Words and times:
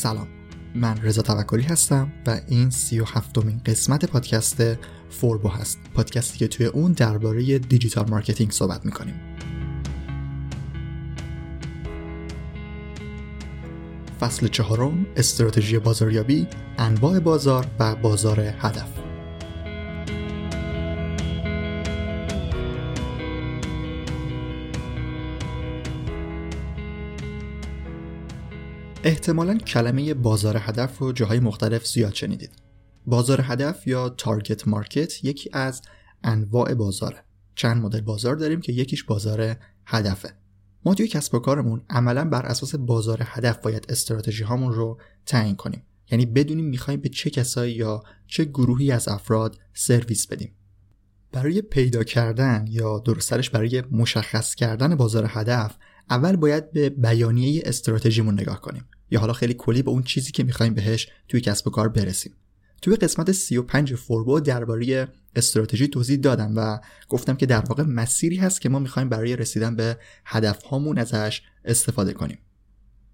سلام. 0.00 0.28
من 0.74 0.96
رضا 1.02 1.22
توکلی 1.22 1.62
هستم 1.62 2.12
و 2.26 2.40
این 2.48 2.70
سی 2.70 3.00
و 3.00 3.04
هفتمین 3.04 3.60
قسمت 3.66 4.04
پادکست 4.04 4.62
فوربو 5.10 5.48
هست. 5.48 5.78
پادکستی 5.94 6.38
که 6.38 6.48
توی 6.48 6.66
اون 6.66 6.92
درباره 6.92 7.58
digital 7.58 8.10
marketing 8.10 8.50
صحبت 8.50 8.86
می‌کنیم. 8.86 9.14
فصل 14.20 14.48
چهارم 14.48 15.06
استراتژی 15.16 15.78
بازاریابی 15.78 16.46
انواع 16.78 17.18
بازار 17.18 17.66
و 17.78 17.94
بازار 17.94 18.40
هدف. 18.40 19.09
احتمالا 29.10 29.58
کلمه 29.58 30.14
بازار 30.14 30.56
هدف 30.60 30.98
رو 30.98 31.12
جاهای 31.12 31.40
مختلف 31.40 31.86
زیاد 31.86 32.14
شنیدید. 32.14 32.50
بازار 33.06 33.40
هدف 33.44 33.86
یا 33.86 34.08
تارگت 34.08 34.68
مارکت 34.68 35.24
یکی 35.24 35.50
از 35.52 35.82
انواع 36.24 36.74
بازاره. 36.74 37.24
چند 37.54 37.82
مدل 37.82 38.00
بازار 38.00 38.36
داریم 38.36 38.60
که 38.60 38.72
یکیش 38.72 39.04
بازار 39.04 39.56
هدفه. 39.86 40.32
ما 40.84 40.94
توی 40.94 41.08
کسب 41.08 41.34
و 41.34 41.38
کارمون 41.38 41.82
عملا 41.90 42.24
بر 42.24 42.46
اساس 42.46 42.74
بازار 42.74 43.18
هدف 43.24 43.58
باید 43.58 43.86
استراتژی 43.88 44.44
هامون 44.44 44.72
رو 44.72 45.00
تعیین 45.26 45.56
کنیم. 45.56 45.82
یعنی 46.10 46.26
بدونیم 46.26 46.64
می‌خوایم 46.64 47.00
به 47.00 47.08
چه 47.08 47.30
کسایی 47.30 47.74
یا 47.74 48.02
چه 48.26 48.44
گروهی 48.44 48.92
از 48.92 49.08
افراد 49.08 49.58
سرویس 49.74 50.26
بدیم. 50.26 50.52
برای 51.32 51.62
پیدا 51.62 52.04
کردن 52.04 52.64
یا 52.68 52.98
درسترش 52.98 53.50
برای 53.50 53.82
مشخص 53.90 54.54
کردن 54.54 54.94
بازار 54.94 55.26
هدف 55.28 55.76
اول 56.10 56.36
باید 56.36 56.72
به 56.72 56.88
بیانیه 56.88 57.62
استراتژیمون 57.64 58.34
نگاه 58.34 58.60
کنیم 58.60 58.84
یا 59.10 59.20
حالا 59.20 59.32
خیلی 59.32 59.54
کلی 59.54 59.82
به 59.82 59.90
اون 59.90 60.02
چیزی 60.02 60.32
که 60.32 60.42
می‌خوایم 60.42 60.74
بهش 60.74 61.08
توی 61.28 61.40
کسب 61.40 61.66
و 61.66 61.70
کار 61.70 61.88
برسیم. 61.88 62.32
توی 62.82 62.96
قسمت 62.96 63.32
35 63.32 63.94
فوربو 63.94 64.40
درباره 64.40 65.08
استراتژی 65.36 65.88
توضیح 65.88 66.16
دادم 66.16 66.52
و 66.56 66.78
گفتم 67.08 67.36
که 67.36 67.46
در 67.46 67.60
واقع 67.60 67.82
مسیری 67.82 68.36
هست 68.36 68.60
که 68.60 68.68
ما 68.68 68.78
می‌خوایم 68.78 69.08
برای 69.08 69.36
رسیدن 69.36 69.76
به 69.76 69.98
هدف 70.24 70.62
هامون 70.62 70.98
ازش 70.98 71.42
استفاده 71.64 72.12
کنیم. 72.12 72.38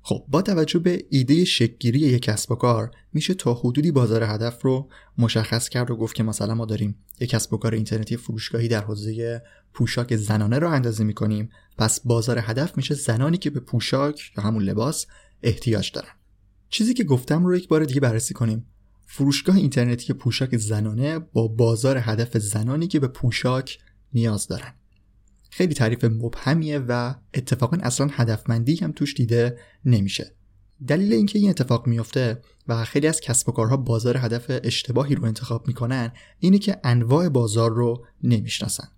خب 0.02 0.24
با 0.28 0.42
توجه 0.42 0.78
به 0.78 1.04
ایده 1.10 1.44
شکگیری 1.44 1.98
یک 1.98 2.22
کسب 2.22 2.52
و 2.52 2.54
کار 2.54 2.90
میشه 3.12 3.34
تا 3.34 3.54
حدودی 3.54 3.90
بازار 3.90 4.22
هدف 4.22 4.62
رو 4.62 4.88
مشخص 5.18 5.68
کرد 5.68 5.90
و 5.90 5.96
گفت 5.96 6.14
که 6.14 6.22
مثلا 6.22 6.54
ما 6.54 6.64
داریم 6.64 6.96
یک 7.20 7.30
کسب 7.30 7.52
و 7.52 7.56
کار 7.56 7.74
اینترنتی 7.74 8.16
فروشگاهی 8.16 8.68
در 8.68 8.84
حوزه 8.84 9.42
پوشاک 9.72 10.16
زنانه 10.16 10.58
رو 10.58 10.68
اندازه 10.68 11.04
می‌کنیم. 11.04 11.50
پس 11.78 12.00
بازار 12.00 12.38
هدف 12.38 12.76
میشه 12.76 12.94
زنانی 12.94 13.38
که 13.38 13.50
به 13.50 13.60
پوشاک 13.60 14.32
یا 14.36 14.44
همون 14.44 14.62
لباس 14.62 15.06
احتیاج 15.42 15.92
دارن 15.92 16.08
چیزی 16.68 16.94
که 16.94 17.04
گفتم 17.04 17.44
رو 17.44 17.56
یک 17.56 17.68
بار 17.68 17.84
دیگه 17.84 18.00
بررسی 18.00 18.34
کنیم. 18.34 18.66
فروشگاه 19.06 19.56
اینترنتی 19.56 20.12
پوشاک 20.12 20.56
زنانه 20.56 21.18
با 21.18 21.48
بازار 21.48 21.98
هدف 22.00 22.38
زنانی 22.38 22.86
که 22.86 23.00
به 23.00 23.08
پوشاک 23.08 23.78
نیاز 24.14 24.46
دارن. 24.46 24.74
خیلی 25.50 25.74
تعریف 25.74 26.04
مبهمیه 26.04 26.78
و 26.78 27.14
اتفاقا 27.34 27.76
اصلا 27.82 28.08
هدفمندی 28.12 28.76
هم 28.76 28.92
توش 28.92 29.14
دیده 29.14 29.58
نمیشه. 29.84 30.32
دلیل 30.86 31.12
اینکه 31.12 31.38
این 31.38 31.50
اتفاق 31.50 31.86
میفته 31.86 32.42
و 32.68 32.84
خیلی 32.84 33.06
از 33.06 33.20
کسب 33.20 33.48
و 33.48 33.52
کارها 33.52 33.76
بازار 33.76 34.16
هدف 34.16 34.44
اشتباهی 34.48 35.14
رو 35.14 35.24
انتخاب 35.24 35.68
می‌کنن 35.68 36.12
اینه 36.38 36.58
که 36.58 36.80
انواع 36.84 37.28
بازار 37.28 37.70
رو 37.70 38.06
نمی‌شناسن. 38.22 38.88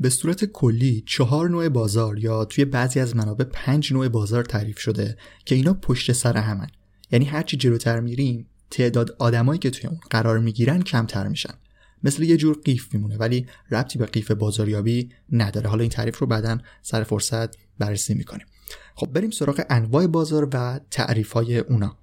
به 0.00 0.10
صورت 0.10 0.44
کلی 0.44 1.04
چهار 1.06 1.50
نوع 1.50 1.68
بازار 1.68 2.18
یا 2.18 2.44
توی 2.44 2.64
بعضی 2.64 3.00
از 3.00 3.16
منابع 3.16 3.44
پنج 3.44 3.92
نوع 3.92 4.08
بازار 4.08 4.44
تعریف 4.44 4.78
شده 4.78 5.16
که 5.44 5.54
اینا 5.54 5.74
پشت 5.74 6.12
سر 6.12 6.36
همن. 6.36 6.66
یعنی 7.10 7.24
هرچی 7.24 7.56
جلوتر 7.56 8.00
میریم 8.00 8.46
تعداد 8.70 9.16
آدمایی 9.18 9.58
که 9.58 9.70
توی 9.70 9.86
اون 9.86 10.00
قرار 10.10 10.38
می‌گیرن 10.38 10.82
کمتر 10.82 11.28
میشن. 11.28 11.54
مثل 12.02 12.22
یه 12.22 12.36
جور 12.36 12.60
قیف 12.64 12.94
میمونه 12.94 13.16
ولی 13.16 13.46
ربطی 13.70 13.98
به 13.98 14.06
قیف 14.06 14.30
بازاریابی 14.30 15.10
نداره. 15.32 15.68
حالا 15.68 15.80
این 15.80 15.90
تعریف 15.90 16.18
رو 16.18 16.26
بعدا 16.26 16.58
سر 16.82 17.02
فرصت 17.02 17.56
بررسی 17.78 18.14
می‌کنیم. 18.14 18.46
خب 18.94 19.06
بریم 19.06 19.30
سراغ 19.30 19.62
انواع 19.70 20.06
بازار 20.06 20.48
و 20.52 20.80
تعریف 20.90 21.32
های 21.32 21.58
اونا. 21.58 21.98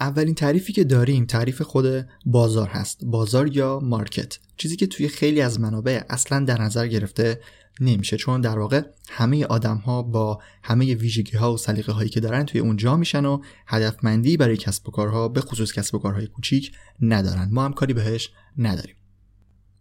اولین 0.00 0.34
تعریفی 0.34 0.72
که 0.72 0.84
داریم 0.84 1.24
تعریف 1.24 1.62
خود 1.62 2.06
بازار 2.26 2.68
هست. 2.68 3.04
بازار 3.04 3.56
یا 3.56 3.80
مارکت. 3.82 4.38
چیزی 4.56 4.76
که 4.76 4.86
توی 4.86 5.08
خیلی 5.08 5.40
از 5.40 5.60
منابع 5.60 6.02
اصلا 6.08 6.44
در 6.44 6.62
نظر 6.62 6.86
گرفته 6.86 7.40
نمیشه 7.80 8.16
چون 8.16 8.40
در 8.40 8.58
واقع 8.58 8.82
همه 9.08 9.44
آدم 9.44 9.76
ها 9.76 10.02
با 10.02 10.40
همه 10.62 10.94
ویژگی 10.94 11.36
ها 11.36 11.54
و 11.54 11.56
سلیقه 11.56 11.92
هایی 11.92 12.08
که 12.08 12.20
دارن 12.20 12.44
توی 12.44 12.60
اونجا 12.60 12.96
میشن 12.96 13.24
و 13.24 13.40
هدفمندی 13.66 14.36
برای 14.36 14.56
کسب 14.56 14.88
و 14.88 14.90
کارها 14.90 15.28
به 15.28 15.40
خصوص 15.40 15.72
کسب 15.72 15.94
و 15.94 15.98
کارهای 15.98 16.26
کوچیک 16.26 16.72
ندارن. 17.00 17.48
ما 17.52 17.64
هم 17.64 17.72
کاری 17.72 17.92
بهش 17.92 18.30
نداریم. 18.58 18.96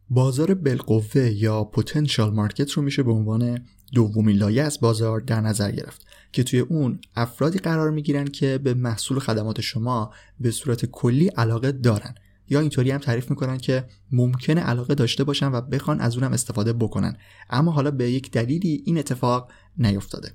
بازار 0.09 0.53
بالقوه 0.53 1.22
یا 1.22 1.64
پتانسیال 1.64 2.34
مارکت 2.34 2.72
رو 2.72 2.82
میشه 2.82 3.03
به 3.03 3.12
عنوان 3.12 3.66
دومین 3.94 4.38
لایه 4.38 4.63
از 4.63 4.79
بازار 4.79 5.19
در 5.19 5.41
نظر 5.41 5.72
گرفت 5.72 6.06
که 6.31 6.44
توی 6.44 6.59
اون 6.59 7.00
افرادی 7.16 7.59
قرار 7.59 7.91
می‌گیرن 7.91 8.25
که 8.25 8.57
به 8.57 8.73
محصول 8.73 9.19
خدمات 9.19 9.62
شما 9.62 10.13
به 10.40 10.51
صورت 10.51 10.85
کلی 10.85 11.28
علاقه 11.28 11.72
دارن. 11.72 12.16
یا 12.50 12.59
اینطوری 12.59 12.91
هم 12.91 12.97
تعریف 12.97 13.29
می‌کنن 13.29 13.57
که 13.57 13.85
ممکنه 14.12 14.62
علاقه 14.62 14.96
داشته 14.96 15.23
باشن 15.23 15.51
و 15.51 15.62
بخوان 15.62 16.00
از 16.00 16.18
اونم 16.18 16.34
استفاده 16.34 16.73
بکنن. 16.73 17.18
اما 17.50 17.72
حالا 17.72 17.91
به 17.91 18.12
یک 18.12 18.31
دلیلی 18.31 18.84
این 18.85 18.97
اتفاق 18.97 19.51
نیفتاده. 19.78 20.31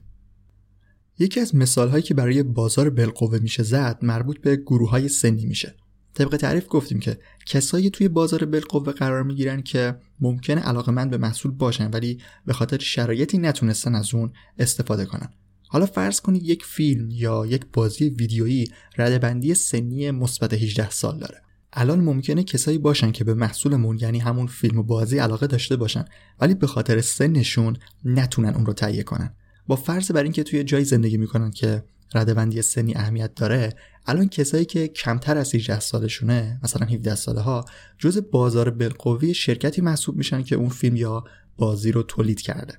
یکی 1.18 1.40
از 1.40 1.54
مثال 1.54 1.88
هایی 1.88 2.02
که 2.02 2.14
برای 2.14 2.42
بازار 2.42 2.90
بالقوه 2.90 3.38
میشه 3.38 3.62
زد 3.62 3.98
مربوط 4.02 4.40
به 4.40 4.56
گروه 4.56 4.90
های 4.90 5.08
سنی 5.08 5.46
میشه. 5.46 5.74
طبق 6.14 6.36
تعریف 6.36 6.66
گفتیم 6.68 7.00
که 7.00 7.18
کسایی 7.46 7.90
توی 7.90 8.08
بازار 8.08 8.44
بالقوه 8.44 8.92
قرار 8.92 9.22
می‌گیرن 9.22 9.62
که 9.62 9.96
ممکنه 10.20 10.60
علاقه 10.60 10.92
من 10.92 11.10
به 11.10 11.18
محصول 11.18 11.52
باشن 11.52 11.90
ولی 11.90 12.20
به 12.46 12.52
خاطر 12.52 12.78
شرایطی 12.78 13.38
نتونستن 13.38 13.94
از 13.94 14.14
اون 14.14 14.32
استفاده 14.58 15.04
کنن. 15.04 15.28
حالا 15.68 15.86
فرض 15.86 16.20
کنید 16.20 16.42
یک 16.42 16.64
فیلم 16.64 17.10
یا 17.10 17.46
یک 17.46 17.62
بازی 17.72 18.08
ویدیویی 18.08 18.68
ردبندی 18.98 19.54
سنی 19.54 20.10
مثبت 20.10 20.52
18 20.52 20.90
سال 20.90 21.18
داره. 21.18 21.42
الان 21.72 22.00
ممکنه 22.00 22.44
کسایی 22.44 22.78
باشن 22.78 23.12
که 23.12 23.24
به 23.24 23.34
محصولمون 23.34 23.98
یعنی 24.00 24.18
همون 24.18 24.46
فیلم 24.46 24.78
و 24.78 24.82
بازی 24.82 25.18
علاقه 25.18 25.46
داشته 25.46 25.76
باشن 25.76 26.04
ولی 26.40 26.54
به 26.54 26.66
خاطر 26.66 27.00
سنشون 27.00 27.76
نتونن 28.04 28.54
اون 28.54 28.66
رو 28.66 28.72
تهیه 28.72 29.02
کنن. 29.02 29.34
با 29.66 29.76
فرض 29.76 30.10
بر 30.10 30.22
اینکه 30.22 30.42
توی 30.42 30.64
جایی 30.64 30.84
زندگی 30.84 31.16
می‌کنن 31.16 31.50
که 31.50 31.84
ردبندی 32.14 32.62
سنی 32.62 32.94
اهمیت 32.94 33.34
داره 33.34 33.76
الان 34.06 34.28
کسایی 34.28 34.64
که 34.64 34.88
کمتر 34.88 35.38
از 35.38 35.54
18 35.54 35.80
سالشونه 35.80 36.60
مثلا 36.62 36.86
17 36.86 37.14
ساله 37.14 37.40
ها 37.40 37.64
جز 37.98 38.18
بازار 38.32 38.70
بالقوه 38.70 39.32
شرکتی 39.32 39.82
محسوب 39.82 40.16
میشن 40.16 40.42
که 40.42 40.56
اون 40.56 40.68
فیلم 40.68 40.96
یا 40.96 41.24
بازی 41.56 41.92
رو 41.92 42.02
تولید 42.02 42.40
کرده. 42.40 42.78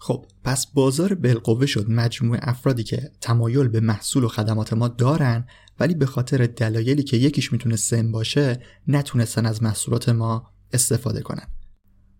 خب 0.00 0.26
پس 0.44 0.66
بازار 0.66 1.14
بالقوه 1.14 1.66
شد 1.66 1.90
مجموعه 1.90 2.40
افرادی 2.42 2.82
که 2.82 3.10
تمایل 3.20 3.68
به 3.68 3.80
محصول 3.80 4.24
و 4.24 4.28
خدمات 4.28 4.72
ما 4.72 4.88
دارن 4.88 5.46
ولی 5.80 5.94
به 5.94 6.06
خاطر 6.06 6.46
دلایلی 6.46 7.02
که 7.02 7.16
یکیش 7.16 7.52
می‌تونه 7.52 7.76
سن 7.76 8.12
باشه 8.12 8.60
نتونستن 8.88 9.46
از 9.46 9.62
محصولات 9.62 10.08
ما 10.08 10.50
استفاده 10.72 11.20
کنن. 11.20 11.46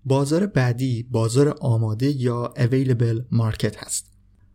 بازار 0.04 0.46
بعدی 0.46 1.02
بازار 1.02 1.56
آماده 1.60 2.10
یا 2.10 2.54
available 2.56 3.36
market 3.36 3.76
هست. 3.76 4.11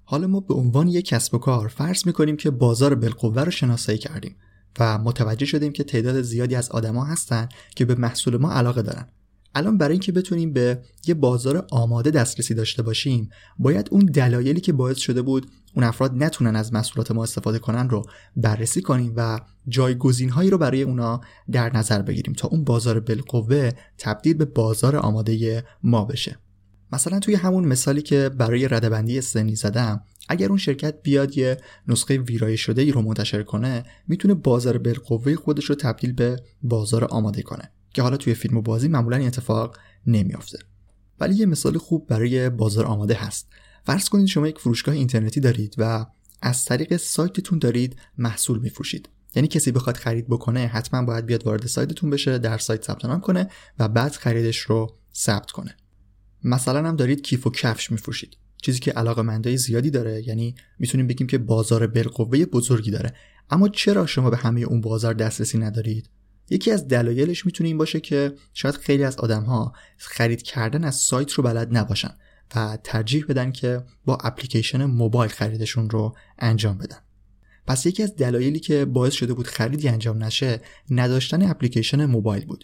حالا 0.10 0.28
ما 0.28 0.40
به 0.40 0.54
عنوان 0.54 0.88
یک 0.88 1.06
کسب 1.06 1.36
و 1.36 1.38
کار 1.38 1.68
فرض 1.68 2.06
می‌کنیم 2.06 2.38
که 2.38 2.52
بازار 2.52 2.96
بالقوه 2.96 3.44
رو 3.44 3.52
شناسایی 3.52 3.98
کردیم 3.98 4.36
و 4.80 4.98
متوجه 4.98 5.46
شدیم 5.46 5.72
که 5.72 5.84
تعداد 5.84 6.22
زیادی 6.22 6.56
از 6.56 6.70
آدما 6.70 7.06
هستن 7.06 7.50
که 7.76 7.86
به 7.86 7.96
محصول 7.96 8.38
ما 8.38 8.52
علاقه 8.52 8.82
دارن. 8.82 9.08
الان 9.56 9.78
برای 9.78 9.92
اینکه 9.92 10.12
بتونیم 10.12 10.54
به 10.54 10.82
یه 11.08 11.14
بازار 11.14 11.68
آماده 11.72 12.12
دسترسی 12.12 12.54
داشته 12.54 12.84
باشیم 12.84 13.30
باید 13.60 13.88
اون 13.92 14.06
دلایلی 14.06 14.62
که 14.62 14.74
باعث 14.74 14.98
شده 14.98 15.22
بود 15.22 15.52
اون 15.76 15.84
افراد 15.84 16.24
نتونن 16.24 16.56
از 16.56 16.74
محصولات 16.74 17.12
ما 17.12 17.24
استفاده 17.24 17.60
کنن 17.60 17.90
رو 17.90 18.04
بررسی 18.36 18.82
کنیم 18.82 19.14
و 19.16 19.40
جایگزین 19.68 20.30
هایی 20.30 20.50
رو 20.50 20.58
برای 20.58 20.84
اونا 20.84 21.22
در 21.52 21.78
نظر 21.78 22.02
بگیریم 22.02 22.34
تا 22.34 22.48
اون 22.48 22.64
بازار 22.64 23.00
بالقوه 23.00 23.72
تبدیل 23.98 24.34
به 24.34 24.46
بازار 24.46 24.96
آماده 24.96 25.64
ما 25.84 26.06
بشه. 26.06 26.40
مثلا 26.92 27.20
توی 27.20 27.36
همون 27.36 27.66
مثالی 27.66 28.02
که 28.02 28.30
برای 28.30 28.68
ردبندی 28.68 29.22
سنی 29.22 29.56
زدم 29.56 30.02
اگر 30.30 30.48
اون 30.48 30.58
شرکت 30.58 31.02
بیاد 31.04 31.38
یه 31.38 31.58
نسخه 31.88 32.18
ویرایش 32.18 32.62
شده 32.62 32.82
ای 32.82 32.92
رو 32.92 33.02
منتشر 33.02 33.44
کنه 33.44 33.84
می‌تونه 34.08 34.34
بازار 34.34 34.78
بالقوه 34.78 35.36
خودش 35.36 35.66
رو 35.66 35.76
تبدیل 35.76 36.14
به 36.14 36.44
بازار 36.62 37.06
آماده 37.06 37.42
کنه 37.42 37.72
که 37.94 38.02
حالا 38.02 38.18
توی 38.18 38.34
فیلم 38.34 38.58
و 38.58 38.62
بازی 38.62 38.88
معمولا 38.88 39.18
این 39.18 39.28
اتفاق 39.28 39.78
نمیافته. 40.08 40.60
ولی 41.20 41.36
یه 41.36 41.46
مثال 41.46 41.78
خوب 41.78 42.08
برای 42.08 42.50
بازار 42.50 42.86
آماده 42.86 43.14
هست. 43.14 43.48
فرض 43.84 44.10
کنید 44.10 44.28
شما 44.28 44.48
یک 44.48 44.60
فروشگاه 44.60 44.96
اینترنتی 44.96 45.40
دارید 45.40 45.76
و 45.78 46.06
از 46.42 46.66
طریق 46.66 46.98
سایتتون 46.98 47.60
دارید 47.60 47.96
محصول 48.18 48.60
میفروشید. 48.60 49.10
یعنی 49.36 49.48
کسی 49.48 49.72
بخواد 49.72 49.98
خرید 49.98 50.28
بکنه 50.28 50.60
حتما 50.60 51.02
باید 51.02 51.26
بیاد 51.26 51.46
وارد 51.46 51.66
سایتتون 51.66 52.10
بشه 52.10 52.38
در 52.38 52.58
سایت 52.58 52.84
ثبت 52.84 53.06
نام 53.06 53.22
کنه 53.22 53.50
و 53.80 53.88
بعد 53.88 54.12
خریدش 54.12 54.58
رو 54.58 54.96
ثبت 55.16 55.52
کنه. 55.52 55.78
مثلا 56.48 56.88
هم 56.88 56.96
دارید 56.96 57.22
کیف 57.22 57.48
و 57.48 57.50
کفش 57.50 57.92
میفروشید. 57.92 58.38
چیزی 58.62 58.80
که 58.80 58.92
علاقه 58.92 59.22
مندای 59.22 59.58
زیادی 59.58 59.90
داره 59.90 60.28
یعنی 60.28 60.56
می‌تونیم 60.80 61.08
بگیم 61.08 61.28
که 61.28 61.38
بازار 61.38 61.88
بالقوه 61.88 62.46
بزرگی 62.46 62.92
داره. 62.92 63.14
اما 63.50 63.70
چرا 63.70 64.06
شما 64.06 64.30
به 64.30 64.38
همه 64.38 64.62
اون 64.62 64.82
بازار 64.82 65.14
دسترسی 65.14 65.58
ندارید؟ 65.58 66.10
یکی 66.50 66.72
از 66.72 66.88
دلایلش 66.88 67.46
می‌تونه 67.46 67.68
این 67.68 67.78
باشه 67.78 68.00
که 68.00 68.34
شاید 68.54 68.76
خیلی 68.76 69.04
از 69.04 69.18
آدم 69.18 69.72
خرید 69.98 70.42
کردن 70.42 70.84
از 70.84 70.96
سایت 70.96 71.32
رو 71.32 71.44
بلد 71.44 71.78
نباشن 71.78 72.12
و 72.56 72.78
ترجیح 72.84 73.26
بدن 73.30 73.52
که 73.52 73.84
با 74.06 74.18
اپلیکیشن 74.24 74.86
موبایل 74.86 75.32
خریدشون 75.32 75.90
رو 75.90 76.16
انجام 76.40 76.78
بدن. 76.78 76.98
پس 77.68 77.86
یکی 77.86 78.04
از 78.04 78.16
دلایلی 78.16 78.60
که 78.60 78.86
باعث 78.86 79.14
شده 79.14 79.34
بود 79.34 79.48
خریدی 79.48 79.90
انجام 79.90 80.24
نشه 80.24 80.62
نداشتن 80.90 81.50
اپلیکیشن 81.50 82.06
موبایل 82.06 82.46
بود. 82.46 82.64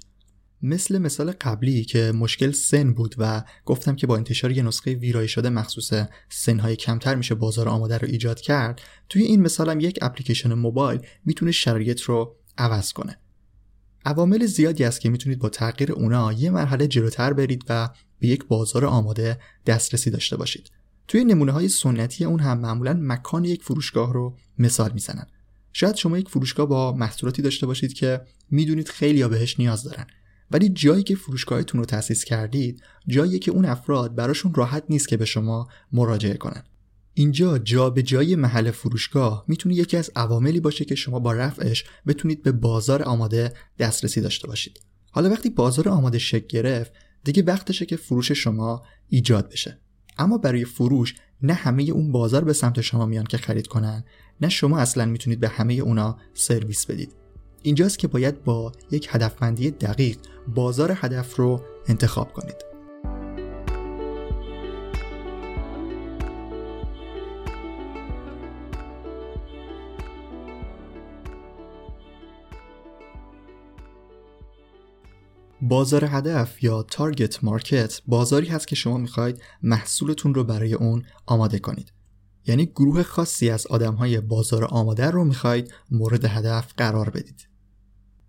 مثل 0.63 0.97
مثال 0.97 1.31
قبلی 1.31 1.83
که 1.83 2.11
مشکل 2.11 2.51
سن 2.51 2.93
بود 2.93 3.15
و 3.17 3.43
گفتم 3.65 3.95
که 3.95 4.07
با 4.07 4.17
انتشار 4.17 4.51
یه 4.51 4.63
نسخه 4.63 4.93
ویرایی 4.93 5.27
شده 5.27 5.49
مخصوص 5.49 5.93
سنهای 6.29 6.75
کمتر 6.75 7.15
میشه 7.15 7.35
بازار 7.35 7.69
آماده 7.69 7.97
رو 7.97 8.07
ایجاد 8.07 8.41
کرد 8.41 8.81
توی 9.09 9.23
این 9.23 9.41
مثالم 9.41 9.79
یک 9.79 9.99
اپلیکیشن 10.01 10.53
موبایل 10.53 10.99
می‌تونه 11.25 11.51
شرایط 11.51 12.01
رو 12.01 12.35
عوض 12.57 12.93
کنه. 12.93 13.17
عوامل 14.05 14.45
زیادی 14.45 14.83
است 14.83 15.01
که 15.01 15.09
می‌تونید 15.09 15.39
با 15.39 15.49
تغییر 15.49 15.91
اونا 15.91 16.33
یه 16.33 16.49
مرحله 16.49 16.87
جلوتر 16.87 17.33
برید 17.33 17.63
و 17.69 17.89
به 18.19 18.27
یک 18.27 18.45
بازار 18.45 18.85
آماده 18.85 19.39
دسترسی 19.65 20.11
داشته 20.11 20.37
باشید. 20.37 20.71
توی 21.07 21.23
نمونه 21.25 21.51
های 21.51 21.69
سنتی 21.69 22.25
اون 22.25 22.39
هم 22.39 22.59
معمولا 22.59 22.99
مکان 23.01 23.45
یک 23.45 23.63
فروشگاه 23.63 24.13
رو 24.13 24.37
مثال 24.57 24.91
می‌زنن. 24.93 25.27
شاید 25.73 25.95
شما 25.95 26.17
یک 26.17 26.29
فروشگاه 26.29 26.65
با 26.65 26.93
محصولاتی 26.93 27.41
داشته 27.41 27.65
باشید 27.65 27.93
که 27.93 28.21
می‌دونید 28.51 28.87
خیلی 28.87 29.21
ها 29.21 29.27
بهش 29.27 29.59
نیاز 29.59 29.83
دارن. 29.83 30.07
ولی 30.53 30.69
جایی 30.69 31.03
که 31.03 31.15
فروشگاهتون 31.15 31.79
رو 31.79 31.85
تأسیس 31.85 32.23
کردید 32.23 32.83
جایی 33.07 33.39
که 33.39 33.51
اون 33.51 33.65
افراد 33.65 34.15
براشون 34.15 34.53
راحت 34.53 34.83
نیست 34.89 35.07
که 35.07 35.17
به 35.17 35.25
شما 35.25 35.67
مراجعه 35.91 36.37
کنن. 36.37 36.63
اینجا 37.13 37.57
جا 37.57 37.89
به 37.89 38.03
جای 38.03 38.35
محل 38.35 38.71
فروشگاه 38.71 39.45
می‌تونه 39.47 39.75
یکی 39.75 39.97
از 39.97 40.11
عواملی 40.15 40.59
باشه 40.59 40.85
که 40.85 40.95
شما 40.95 41.19
با 41.19 41.33
رفعش 41.33 41.85
بتونید 42.07 42.43
به 42.43 42.51
بازار 42.51 43.03
آماده 43.03 43.53
دسترسی 43.79 44.21
داشته 44.21 44.47
باشید. 44.47 44.79
حالا 45.11 45.29
وقتی 45.29 45.49
بازار 45.49 45.89
آماده 45.89 46.19
شکل 46.19 46.47
گرفت 46.47 46.91
دیگه 47.23 47.43
وقتشه 47.43 47.85
که 47.85 47.95
فروش 47.95 48.31
شما 48.31 48.83
ایجاد 49.09 49.49
بشه. 49.49 49.79
اما 50.17 50.37
برای 50.37 50.65
فروش 50.65 51.15
نه 51.41 51.53
همه 51.53 51.83
اون 51.83 52.11
بازار 52.11 52.43
به 52.43 52.53
سمت 52.53 52.81
شما 52.81 53.05
میان 53.05 53.25
که 53.25 53.37
خرید 53.37 53.67
کنن 53.67 54.03
نه 54.41 54.49
شما 54.49 54.79
اصلا 54.79 55.05
می‌تونید 55.05 55.39
به 55.39 55.47
همه 55.49 55.73
اونا 55.73 56.17
سرویس 56.33 56.85
بدید. 56.85 57.22
اینجاست 57.63 57.99
که 57.99 58.07
باید 58.07 58.43
با 58.43 58.71
یک 58.91 59.07
هدفمندی 59.11 59.71
دقیق 59.71 60.17
بازار 60.47 60.91
هدف 60.95 61.35
رو 61.35 61.61
انتخاب 61.87 62.33
کنید. 62.33 62.55
بازار 75.61 76.05
هدف 76.05 76.63
یا 76.63 76.83
تارگت 76.83 77.43
مارکت 77.43 78.01
بازاری 78.07 78.47
هست 78.47 78.67
که 78.67 78.75
شما 78.75 78.97
می‌خواید 78.97 79.41
محصولتون 79.63 80.33
رو 80.33 80.43
برای 80.43 80.73
اون 80.73 81.03
آماده 81.25 81.59
کنید. 81.59 81.93
یعنی 82.45 82.65
گروه 82.65 83.03
خاصی 83.03 83.49
از 83.49 83.67
آدم 83.67 83.93
های 83.93 84.21
بازار 84.21 84.65
آماده 84.65 85.11
رو 85.11 85.23
می‌خواید 85.23 85.73
مورد 85.91 86.25
هدف 86.25 86.73
قرار 86.77 87.09
بدید. 87.09 87.52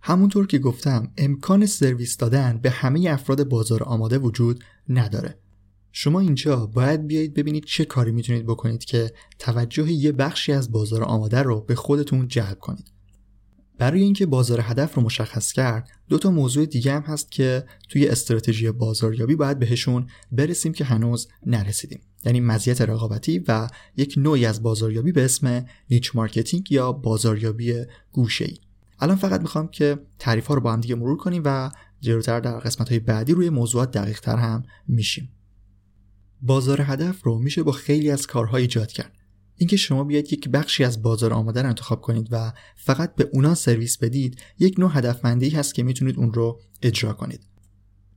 همونطور 0.07 0.47
که 0.47 0.59
گفتم 0.59 1.11
امکان 1.17 1.65
سرویس 1.65 2.17
دادن 2.17 2.59
به 2.61 2.69
همه 2.69 3.09
افراد 3.09 3.49
بازار 3.49 3.83
آماده 3.83 4.17
وجود 4.17 4.63
نداره. 4.89 5.37
شما 5.91 6.19
اینجا 6.19 6.65
باید 6.65 7.07
بیایید 7.07 7.33
ببینید 7.33 7.65
چه 7.65 7.85
کاری 7.85 8.11
می‌تونید 8.11 8.45
بکنید 8.45 8.85
که 8.85 9.11
توجه 9.39 9.91
یه 9.91 10.11
بخشی 10.11 10.51
از 10.51 10.71
بازار 10.71 11.03
آماده 11.03 11.41
رو 11.41 11.61
به 11.61 11.75
خودتون 11.75 12.27
جلب 12.27 12.59
کنید. 12.59 12.91
برای 13.77 14.01
اینکه 14.01 14.25
بازار 14.25 14.59
هدف 14.63 14.95
رو 14.95 15.01
مشخص 15.01 15.51
کرد 15.51 15.89
دو 16.09 16.17
تا 16.17 16.31
موضوع 16.31 16.65
دیگه 16.65 16.93
هم 16.93 17.01
هست 17.01 17.31
که 17.31 17.65
توی 17.89 18.07
استراتژی 18.07 18.71
بازاریابی 18.71 19.35
باید 19.35 19.59
بهشون 19.59 20.07
برسیم 20.31 20.73
که 20.73 20.83
هنوز 20.83 21.27
نرسیدیم. 21.45 21.99
یعنی 22.25 22.39
مزیت 22.39 22.81
رقابتی 22.81 23.43
و 23.47 23.67
یک 23.97 24.13
نوعی 24.17 24.45
از 24.45 24.63
بازاریابی 24.63 25.11
به 25.11 25.25
اسم 25.25 25.65
niche 25.89 26.15
marketing 26.15 26.71
یا 26.71 26.91
بازاریابی 26.91 27.73
گوشه‌ای. 28.11 28.64
الان 28.99 29.15
فقط 29.15 29.41
می‌خوام 29.41 29.67
که 29.67 29.99
تعریف 30.19 30.47
ها 30.47 30.53
رو 30.53 30.61
با 30.61 30.73
هم 30.73 30.81
دیگه 30.81 30.95
مرور 30.95 31.17
کنیم 31.17 31.41
و 31.45 31.71
جلوتر 31.99 32.39
در 32.39 32.59
قسمت 32.59 32.89
های 32.89 32.99
بعدی 32.99 33.33
روی 33.33 33.49
موضوعات 33.49 33.91
دقیق 33.91 34.19
تر 34.19 34.35
هم 34.35 34.63
میشیم. 34.87 35.31
بازار 36.41 36.81
هدف 36.81 37.23
رو 37.23 37.39
میشه 37.39 37.63
با 37.63 37.71
خیلی 37.71 38.11
از 38.11 38.27
کارها 38.27 38.57
ایجاد 38.57 38.91
کرد. 38.91 39.11
اینکه 39.55 39.77
شما 39.77 40.03
بیاید 40.03 40.33
یک 40.33 40.49
بخشی 40.49 40.83
از 40.83 41.01
بازار 41.01 41.33
آماده 41.33 41.61
رو 41.61 41.67
انتخاب 41.67 42.01
کنید 42.01 42.27
و 42.31 42.53
فقط 42.75 43.15
به 43.15 43.29
اونا 43.33 43.55
سرویس 43.55 43.97
بدید 43.97 44.41
یک 44.59 44.79
نوع 44.79 44.97
هدفمندی 44.97 45.49
هست 45.49 45.75
که 45.75 45.83
می‌تونید 45.83 46.17
اون 46.17 46.33
رو 46.33 46.59
اجرا 46.81 47.13
کنید. 47.13 47.47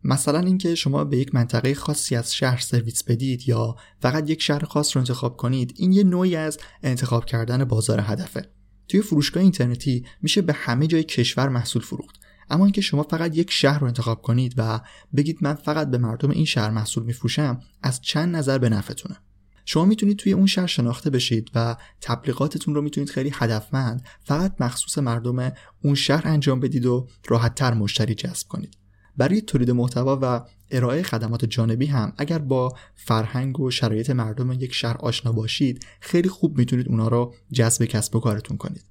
مثلا 0.04 0.38
اینکه 0.38 0.74
شما 0.74 1.04
به 1.04 1.16
یک 1.16 1.34
منطقه 1.34 1.74
خاصی 1.74 2.16
از 2.16 2.34
شهر 2.34 2.60
سرویس 2.60 3.04
بدید 3.04 3.48
یا 3.48 3.76
فقط 4.00 4.30
یک 4.30 4.42
شهر 4.42 4.64
خاص 4.64 4.96
رو 4.96 5.00
انتخاب 5.00 5.36
کنید 5.36 5.74
این 5.76 5.92
یه 5.92 6.04
نوعی 6.04 6.36
از 6.36 6.58
انتخاب 6.82 7.24
کردن 7.24 7.64
بازار 7.64 8.00
هدفه. 8.00 8.57
توی 8.88 9.02
فروشگاه 9.02 9.42
اینترنتی 9.42 10.04
میشه 10.22 10.42
به 10.42 10.52
همه 10.52 10.86
جای 10.86 11.02
کشور 11.02 11.48
محصول 11.48 11.82
فروخت. 11.82 12.16
اما 12.50 12.64
اینکه 12.64 12.80
شما 12.80 13.02
فقط 13.02 13.36
یک 13.36 13.50
شهر 13.50 13.78
رو 13.78 13.86
انتخاب 13.86 14.22
کنید 14.22 14.54
و 14.56 14.80
بگید 15.16 15.38
من 15.40 15.54
فقط 15.54 15.90
به 15.90 15.98
مردم 15.98 16.30
این 16.30 16.44
شهر 16.44 16.70
محصول 16.70 17.04
میفروشم 17.04 17.60
از 17.82 18.00
چند 18.00 18.36
نظر 18.36 18.58
به 18.58 18.68
نفعتونه. 18.68 19.16
شما 19.64 19.84
می‌تونید 19.84 20.16
توی 20.16 20.32
اون 20.32 20.46
شهر 20.46 20.66
شناخته 20.66 21.10
بشید 21.10 21.50
و 21.54 21.76
تبلیغاتتون 22.00 22.74
رو 22.74 22.82
می‌تونید 22.82 23.10
خیلی 23.10 23.30
هدفمند 23.34 24.02
فقط 24.24 24.54
مخصوص 24.60 24.98
مردم 24.98 25.52
اون 25.82 25.94
شهر 25.94 26.28
انجام 26.28 26.60
بدید 26.60 26.86
و 26.86 27.08
راحتتر 27.26 27.74
مشتری 27.74 28.14
جذب 28.14 28.48
کنید. 28.48 28.77
برای 29.18 29.40
تولید 29.40 29.70
محتوا 29.70 30.18
و 30.22 30.44
ارائه 30.70 31.02
خدمات 31.02 31.44
جانبی 31.44 31.86
هم. 31.86 32.12
اگر 32.18 32.38
با 32.38 32.76
فرهنگ 32.94 33.60
و 33.60 33.70
شرایط 33.70 34.10
مردم 34.10 34.52
یک 34.52 34.74
شهر 34.74 34.96
آشنا 34.96 35.32
باشید 35.32 35.86
خیلی 36.00 36.28
خوب 36.28 36.58
می‌تونید 36.58 36.88
اونا 36.88 37.08
رو 37.08 37.34
جذب 37.52 37.84
کسب 37.84 38.16
و 38.16 38.20
کارتون 38.20 38.56
کنید. 38.56 38.84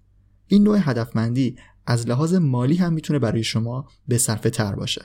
این 0.48 0.64
نوع 0.64 0.78
هدفمندی 0.82 1.56
از 1.86 2.08
لحاظ 2.08 2.34
مالی 2.34 2.76
هم 2.76 2.94
می‌تونه 2.94 3.20
برای 3.20 3.44
شما 3.44 3.90
به 4.08 4.18
صرفه 4.18 4.50
تر 4.50 4.76
باشه. 4.76 5.02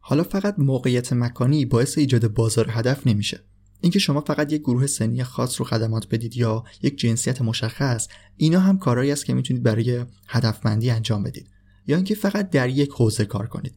حالا 0.00 0.22
فقط 0.22 0.54
موقعیت 0.58 1.12
مکانی 1.12 1.64
باعث 1.64 1.98
ایجاد 1.98 2.28
بازار 2.28 2.66
هدف 2.70 3.06
نمیشه. 3.06 3.40
اینکه 3.80 3.98
شما 3.98 4.20
فقط 4.20 4.52
یک 4.52 4.60
گروه 4.60 4.86
سنی 4.86 5.24
خاص 5.24 5.60
رو 5.60 5.66
خدمات 5.66 6.08
بدید 6.08 6.36
یا 6.36 6.64
یک 6.82 6.98
جنسیت 6.98 7.42
مشخص 7.42 8.08
اینا 8.36 8.60
هم 8.60 8.78
کارهایی 8.78 9.12
است 9.12 9.24
که 9.24 9.34
می‌تونید 9.34 9.62
برای 9.62 10.04
هدفمندی 10.28 10.90
انجام 10.90 11.22
بدید. 11.22 11.50
یا 11.86 11.96
اینکه 11.96 12.14
فقط 12.14 12.50
در 12.50 12.68
یک 12.68 12.90
حوزه 12.90 13.24
کار 13.24 13.46
کنید. 13.46 13.74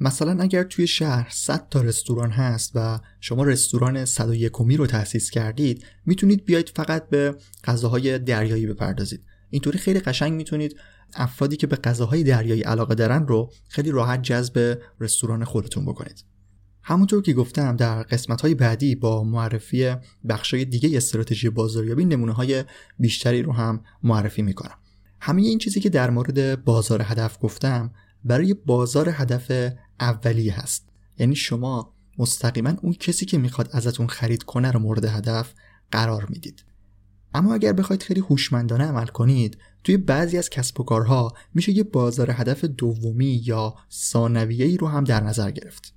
مثلا 0.00 0.42
اگر 0.42 0.62
توی 0.62 0.86
شهر 0.86 1.28
100 1.30 1.68
تا 1.70 1.80
رستوران 1.80 2.30
هست 2.30 2.72
و 2.74 3.00
شما 3.20 3.44
رستوران 3.44 4.04
101 4.04 4.52
رو 4.52 4.86
تأسیس 4.86 5.30
کردید 5.30 5.84
می‌تونید 6.06 6.44
بیاید 6.44 6.72
فقط 6.74 7.08
به 7.08 7.34
غذاهای 7.64 8.18
دریایی 8.18 8.66
بپردازید. 8.66 9.24
اینطوری 9.50 9.78
خیلی 9.78 10.00
قشنگ 10.00 10.32
می‌تونید 10.32 10.76
افرادی 11.14 11.56
که 11.56 11.66
به 11.66 11.76
غذاهای 11.76 12.22
دریایی 12.22 12.62
علاقه 12.62 12.94
دارن 12.94 13.26
رو 13.26 13.52
خیلی 13.68 13.90
راحت 13.90 14.22
جذب 14.22 14.78
رستوران 15.00 15.44
خودتون 15.44 15.84
بکنید. 15.86 16.24
همونطور 16.82 17.22
که 17.22 17.32
گفتم 17.32 17.76
در 17.76 18.02
قسمت 18.02 18.40
های 18.40 18.54
بعدی 18.54 18.94
با 18.94 19.24
معرفی 19.24 19.94
بخشای 20.28 20.64
دیگه 20.64 20.96
استراتژی 20.96 21.50
بازاریابی 21.50 22.04
نمونه 22.04 22.32
های 22.32 22.64
بیشتری 22.98 23.42
رو 23.42 23.52
هم 23.52 23.84
معرفی 24.02 24.42
می‌کنم. 24.42 24.78
همه 25.20 25.42
این 25.42 25.58
چیزی 25.58 25.80
که 25.80 25.90
در 25.90 26.10
مورد 26.10 26.64
بازار 26.64 27.02
هدف 27.04 27.38
گفتم 27.40 27.90
برای 28.24 28.54
بازار 28.54 29.08
هدف 29.12 29.72
اولیه 30.00 30.60
هست. 30.60 30.88
یعنی 31.18 31.36
شما 31.36 31.94
مستقیما 32.18 32.74
اون 32.82 32.92
کسی 32.92 33.26
که 33.26 33.38
می‌خواد 33.38 33.68
ازتون 33.72 34.06
خرید 34.06 34.42
کنه 34.42 34.70
رو 34.70 34.80
مورد 34.80 35.04
هدف 35.04 35.54
قرار 35.90 36.26
می‌دید. 36.28 36.64
اما 37.34 37.54
اگر 37.54 37.72
بخواید 37.72 38.02
خیلی 38.02 38.20
هوشمندانه 38.20 38.84
عمل 38.84 39.06
کنید 39.06 39.58
توی 39.84 39.96
بعضی 39.96 40.38
از 40.38 40.50
کسب 40.50 40.80
و 40.80 40.84
کارها 40.84 41.32
میشه 41.54 41.72
یه 41.72 41.82
بازار 41.82 42.30
هدف 42.30 42.64
دومی 42.64 43.42
یا 43.44 43.74
ثانویه 43.92 44.66
ای 44.66 44.76
رو 44.76 44.88
هم 44.88 45.04
در 45.04 45.22
نظر 45.22 45.50
گرفت. 45.50 45.94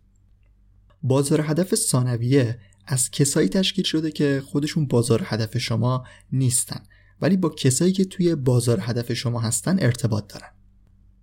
بازار 1.04 1.42
هدف 1.42 1.76
ثانویه 1.76 2.60
از 2.88 3.12
کسایی 3.12 3.50
تشکیل 3.50 3.86
شده 3.86 4.12
که 4.12 4.44
خودشون 4.46 4.88
بازار 4.88 5.22
هدف 5.26 5.58
شما 5.58 6.06
نیستن 6.32 6.84
ولی 7.22 7.38
با 7.38 7.50
کسایی 7.50 7.92
که 7.92 8.06
توی 8.06 8.36
بازار 8.36 8.80
هدف 8.82 9.14
شما 9.14 9.40
هستن 9.40 9.80
ارتباط 9.80 10.34
دارن. 10.34 10.50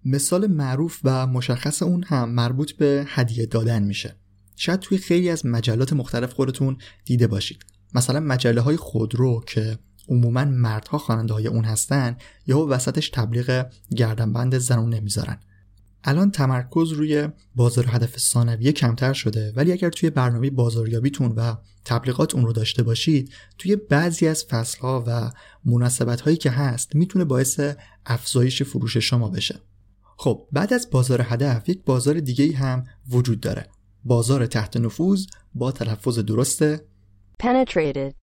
مثال 0.04 0.46
معروف 0.46 1.00
و 1.04 1.26
مشخص 1.26 1.82
اون 1.82 2.04
هم 2.06 2.30
مربوط 2.30 2.72
به 2.72 3.04
هدیه 3.08 3.46
دادن 3.46 3.82
میشه. 3.82 4.16
شاید 4.56 4.80
توی 4.80 4.98
خیلی 4.98 5.30
از 5.30 5.46
مجلات 5.46 5.92
مختلف 5.92 6.32
خودتون 6.32 6.76
دیده 7.04 7.26
باشید. 7.26 7.64
مثلا 7.94 8.20
مجله 8.20 8.60
های 8.60 8.76
خودرو 8.76 9.44
که 9.46 9.78
عموما 10.08 10.44
مردها 10.44 10.98
خواننده 10.98 11.34
های 11.34 11.46
اون 11.46 11.64
هستن 11.64 12.16
یا 12.46 12.58
وسطش 12.58 13.10
تبلیغ 13.10 13.66
گردنبند 13.96 14.58
زنون 14.58 14.94
نمی‌ذارن. 14.94 15.38
الان 16.04 16.30
تمرکز 16.30 16.92
روی 16.92 17.28
بازار 17.54 17.86
هدف 17.88 18.18
ثانویه 18.18 18.72
کمتر 18.72 19.12
شده 19.12 19.52
ولی 19.56 19.72
اگر 19.72 19.90
توی 19.90 20.10
برنامه 20.10 20.50
بازاریابیتون 20.50 21.32
و 21.32 21.54
تبلیغات 21.84 22.34
اون 22.34 22.46
رو 22.46 22.52
داشته 22.52 22.82
باشید 22.82 23.32
توی 23.58 23.76
بعضی 23.76 24.26
از 24.26 24.44
فصلها 24.44 25.04
و 25.06 25.30
مناسبت 25.64 26.20
هایی 26.20 26.36
که 26.36 26.50
هست 26.50 26.94
می‌تونه 26.94 27.24
باعث 27.24 27.60
افزایش 28.06 28.62
فروش 28.62 28.96
شما 28.96 29.28
بشه. 29.28 29.60
خب 30.20 30.48
بعد 30.52 30.72
از 30.72 30.90
بازار 30.90 31.20
هدف 31.24 31.68
یک 31.68 31.84
بازار 31.84 32.20
دیگه 32.20 32.56
هم 32.56 32.84
وجود 33.10 33.40
داره. 33.40 33.66
بازار 34.04 34.46
تحت 34.46 34.76
نفوذ 34.76 35.26
با 35.54 35.72
تلفظ 35.72 36.18
درسته. 36.18 36.84
Penetrated, 37.42 38.14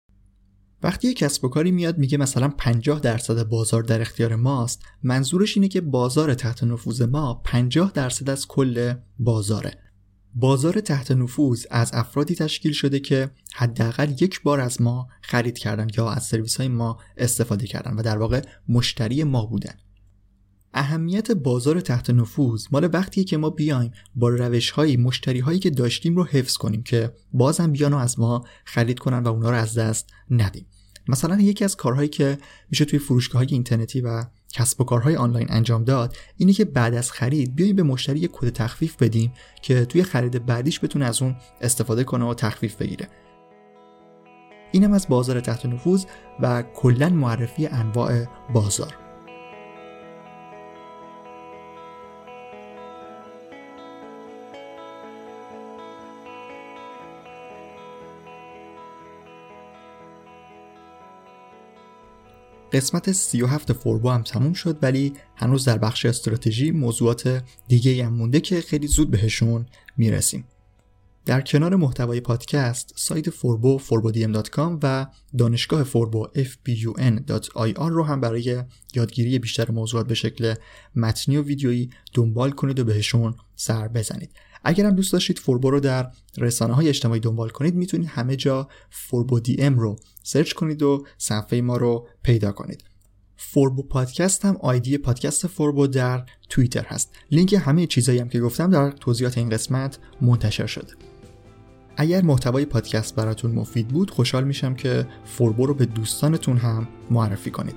وقتی 0.82 1.08
یک 1.08 1.16
کسب 1.16 1.44
و 1.44 1.48
کاری 1.48 1.70
میاد 1.70 1.98
میگه 1.98 2.18
مثلا 2.18 2.48
50 2.48 3.00
درصد 3.00 3.48
بازار 3.48 3.82
در 3.82 4.00
اختیار 4.00 4.36
ماست. 4.36 4.82
منظورش 5.02 5.56
اینه 5.56 5.68
که 5.68 5.80
بازار 5.80 6.34
تحت 6.34 6.64
نفوذ 6.64 7.02
ما 7.02 7.40
50 7.44 7.92
درصد 7.92 8.30
از 8.30 8.46
کل 8.46 8.94
بازاره. 9.18 9.78
بازار 10.34 10.80
تحت 10.80 11.10
نفوذ 11.10 11.66
از 11.70 11.90
افرادی 11.94 12.34
تشکیل 12.34 12.72
شده 12.72 13.00
که 13.00 13.30
حداقل 13.54 14.10
یک 14.10 14.42
بار 14.42 14.60
از 14.60 14.82
ما 14.82 15.08
خرید 15.22 15.58
کردن 15.58 15.86
یا 15.98 16.10
از 16.10 16.24
سرویس 16.24 16.56
های 16.56 16.68
ما 16.68 16.98
استفاده 17.16 17.66
کردن 17.66 17.94
و 17.96 18.02
در 18.02 18.18
واقع 18.18 18.42
مشتری 18.68 19.24
ما 19.24 19.46
بودن. 19.46 19.74
اهمیت 20.74 21.32
بازار 21.32 21.80
تحت 21.80 22.10
نفوذ 22.10 22.66
مال 22.72 22.90
وقتیه 22.92 23.24
که 23.24 23.36
ما 23.36 23.50
بیایم 23.50 23.92
با 24.14 24.28
روش 24.28 24.70
های 24.70 24.96
مشتری 24.96 25.40
هایی 25.40 25.58
که 25.58 25.70
داشتیم 25.70 26.16
رو 26.16 26.24
حفظ 26.24 26.56
کنیم 26.56 26.82
که 26.82 27.12
بازم 27.32 27.72
بیان 27.72 27.92
و 27.92 27.96
از 27.96 28.18
ما 28.18 28.44
خرید 28.64 28.98
کنن 28.98 29.22
و 29.22 29.28
اونا 29.28 29.50
رو 29.50 29.56
از 29.56 29.78
دست 29.78 30.10
ندیم. 30.30 30.66
مثلا 31.08 31.40
یکی 31.40 31.64
از 31.64 31.76
کارهایی 31.76 32.08
که 32.08 32.38
میشه 32.70 32.84
توی 32.84 32.98
فروشگاه 32.98 33.42
های 33.42 33.48
اینترنتی 33.50 34.00
و 34.00 34.24
کسب 34.52 34.80
و 34.80 34.84
کارهای 34.84 35.16
آنلاین 35.16 35.46
انجام 35.50 35.84
داد 35.84 36.16
اینه 36.36 36.52
که 36.52 36.64
بعد 36.64 36.94
از 36.94 37.12
خرید 37.12 37.54
بیایم 37.54 37.76
به 37.76 37.82
مشتری 37.82 38.18
یک 38.18 38.30
کد 38.32 38.48
تخفیف 38.48 38.96
بدیم 39.02 39.32
که 39.62 39.84
توی 39.84 40.02
خرید 40.02 40.46
بعدیش 40.46 40.80
بتونه 40.80 41.04
از 41.04 41.22
اون 41.22 41.36
استفاده 41.60 42.04
کنه 42.04 42.24
و 42.24 42.34
تخفیف 42.34 42.74
بگیره. 42.74 43.08
اینم 44.72 44.92
از 44.92 45.08
بازار 45.08 45.40
تحت 45.40 45.66
نفوذ 45.66 46.04
و 46.40 46.62
کلا 46.62 47.08
معرفی 47.08 47.66
انواع 47.66 48.24
بازار. 48.54 49.03
قسمت 62.74 63.12
37 63.12 63.72
فوربو 63.72 64.10
هم 64.10 64.22
تموم 64.22 64.52
شد 64.52 64.78
ولی 64.82 65.12
هنوز 65.36 65.64
در 65.64 65.78
بخش 65.78 66.06
استراتژی 66.06 66.70
موضوعات 66.70 67.42
دیگه 67.68 68.04
هم 68.04 68.12
مونده 68.12 68.40
که 68.40 68.60
خیلی 68.60 68.86
زود 68.86 69.10
بهشون 69.10 69.66
می‌رسیم. 69.96 70.44
در 71.26 71.40
کنار 71.40 71.76
محتوای 71.76 72.20
پادکست 72.20 72.92
سایت 72.96 73.30
فوربو 73.30 73.78
forbodm.com 73.78 74.78
و 74.82 75.06
دانشگاه 75.38 75.82
فوربو 75.82 76.28
fbun.ir 76.34 77.78
رو 77.78 78.04
هم 78.04 78.20
برای 78.20 78.62
یادگیری 78.94 79.38
بیشتر 79.38 79.70
موضوعات 79.70 80.06
به 80.06 80.14
شکل 80.14 80.54
متنی 80.96 81.36
و 81.36 81.42
ویدیویی 81.42 81.90
دنبال 82.14 82.50
کنید 82.50 82.80
و 82.80 82.84
بهشون 82.84 83.34
سر 83.56 83.88
بزنید. 83.88 84.30
اگر 84.64 84.86
هم 84.86 84.94
دوست 84.94 85.12
داشتید 85.12 85.38
فوربو 85.38 85.70
رو 85.70 85.80
در 85.80 86.10
رسانه 86.38 86.74
های 86.74 86.88
اجتماعی 86.88 87.20
دنبال 87.20 87.48
کنید 87.48 87.74
می‌تونید 87.74 88.08
همه 88.08 88.36
جا 88.36 88.68
فوربو 88.90 89.40
DM 89.40 89.78
رو 89.78 89.96
search 90.24 90.52
کنید 90.52 90.82
و 90.82 91.06
صفحه 91.18 91.60
ما 91.60 91.76
رو 91.76 92.08
پیدا 92.22 92.52
کنید. 92.52 92.84
فوربو 93.36 93.82
پادکست 93.82 94.44
هم 94.44 94.56
ID 94.60 94.98
پادکست 94.98 95.46
فوربو 95.46 95.86
در 95.86 96.24
توییتر 96.48 96.84
هست. 96.88 97.12
لینک 97.30 97.54
همه 97.60 97.86
چیزایی 97.86 98.18
هم 98.18 98.28
که 98.28 98.40
گفتم 98.40 98.70
در 98.70 98.90
توضیحات 98.90 99.38
این 99.38 99.48
قسمت 99.48 99.98
منتشر 100.20 100.66
شده. 100.66 100.92
اگر 101.96 102.22
محتوای 102.22 102.64
پادکست 102.64 103.14
براتون 103.14 103.50
مفید 103.50 103.88
بود 103.88 104.10
خوشحال 104.10 104.44
میشم 104.44 104.74
که 104.74 105.06
فوربو 105.24 105.66
رو 105.66 105.74
به 105.74 105.86
دوستانتون 105.86 106.56
هم 106.56 106.88
معرفی 107.10 107.50
کنید. 107.50 107.76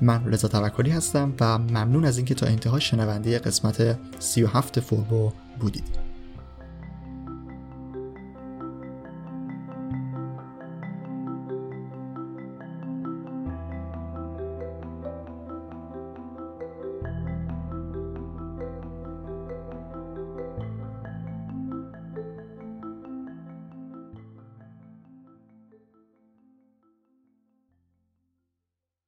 من 0.00 0.24
رضا 0.26 0.48
توکلی 0.48 0.90
هستم 0.90 1.34
و 1.40 1.58
ممنون 1.58 2.04
از 2.04 2.16
اینکه 2.16 2.34
تا 2.34 2.46
انتها 2.46 2.78
شنونده 2.78 3.38
قسمت 3.38 3.98
37 4.18 4.80
فوربو 4.80 5.32
بودید. 5.60 6.11